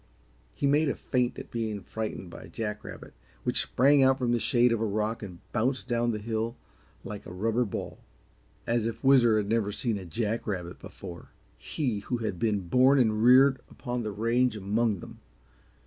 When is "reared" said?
13.23-13.61